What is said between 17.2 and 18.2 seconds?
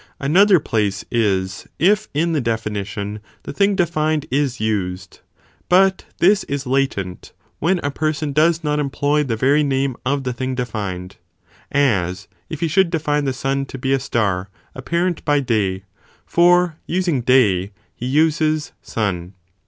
day, he